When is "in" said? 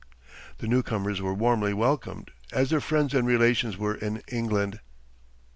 3.93-4.23